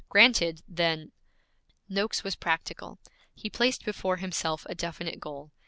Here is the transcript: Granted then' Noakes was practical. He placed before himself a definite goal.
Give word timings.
Granted 0.09 0.63
then' 0.67 1.11
Noakes 1.97 2.23
was 2.23 2.35
practical. 2.35 2.97
He 3.35 3.51
placed 3.51 3.85
before 3.85 4.17
himself 4.17 4.65
a 4.67 4.73
definite 4.73 5.19
goal. 5.19 5.51